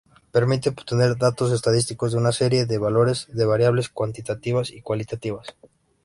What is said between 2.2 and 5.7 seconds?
serie de valores de variables cuantitativas y cualitativas.